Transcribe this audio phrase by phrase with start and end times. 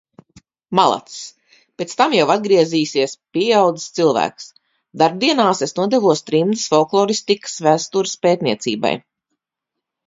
[0.77, 1.17] Malacis!
[1.81, 4.49] Pēc tam jau atgriezīsies pieaudzis cilvēks.
[5.03, 8.99] Darbdienās es nodevos trimdas folkloristikas vēstures pētniecībai.